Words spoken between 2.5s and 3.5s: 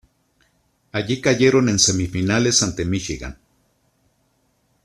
ante Michigan.